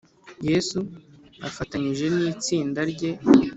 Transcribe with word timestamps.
yesu 0.49 0.79
afatanyije 1.47 2.05
n’itsinda 2.15 2.81
rye 2.91 3.11